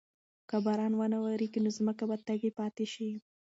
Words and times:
که 0.49 0.57
باران 0.65 0.93
ونه 0.95 1.17
وریږي 1.23 1.59
نو 1.65 1.69
ځمکه 1.77 2.03
به 2.09 2.15
تږې 2.27 2.51
پاتې 2.59 2.85
شي. 2.93 3.09